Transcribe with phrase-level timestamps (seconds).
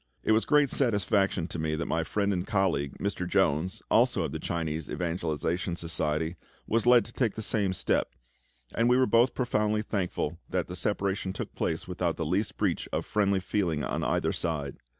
[0.23, 3.27] It was a great satisfaction to me that my friend and colleague, Mr.
[3.27, 8.11] Jones, also of the Chinese Evangelisation Society, was led to take the same step;
[8.75, 12.89] and we were both profoundly thankful that the separation took place without the least breach
[12.91, 14.77] of friendly feeling on either side.